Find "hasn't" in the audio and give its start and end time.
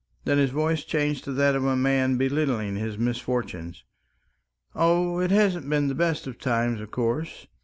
5.29-5.69